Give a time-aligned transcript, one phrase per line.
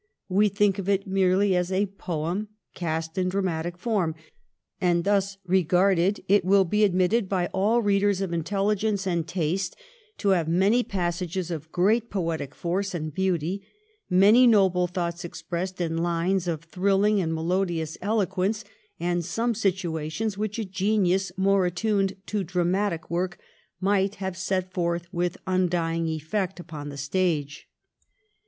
[0.29, 4.15] We think of it merely as a poem cast in dramatic form,
[4.81, 9.75] and thus regarded it will be admitted by all readers of intelligence and taste
[10.17, 13.61] to have many passages of great poetic force and beauty,
[14.09, 18.63] many noble thoughts expressed in lines of thrilling and melodious eloquence,
[18.99, 23.37] and some situations which a genius more attuned to dramatic work
[23.79, 27.67] might have set forth with undying efiect upon the stage.